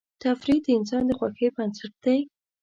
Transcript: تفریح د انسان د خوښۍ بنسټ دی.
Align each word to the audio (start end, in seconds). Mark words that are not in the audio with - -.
تفریح 0.23 0.59
د 0.65 0.67
انسان 0.77 1.03
د 1.07 1.11
خوښۍ 1.19 1.47
بنسټ 1.55 1.93
دی. 2.05 2.19